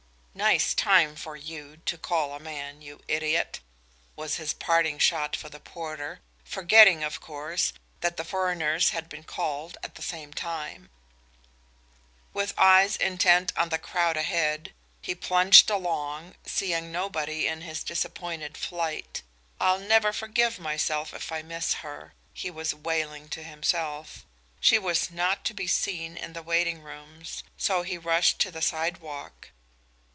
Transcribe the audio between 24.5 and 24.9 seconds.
She